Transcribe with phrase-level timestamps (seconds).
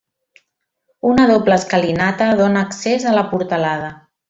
[1.09, 3.95] Una doble escalinata dóna accés a la portalada.